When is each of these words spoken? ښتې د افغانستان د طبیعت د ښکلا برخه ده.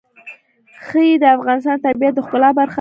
ښتې 0.85 1.13
د 1.21 1.25
افغانستان 1.37 1.77
د 1.79 1.83
طبیعت 1.85 2.13
د 2.15 2.19
ښکلا 2.25 2.49
برخه 2.57 2.67
ده. 2.67 2.69